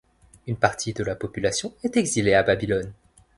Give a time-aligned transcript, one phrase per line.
[0.47, 2.91] Une partie de la population est exilée à Babylone.